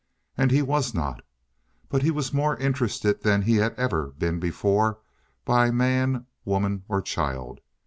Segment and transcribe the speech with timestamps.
[0.35, 1.23] And he was not,
[1.87, 4.97] but he was more interested than he had ever been before
[5.45, 7.61] by man, woman, or child.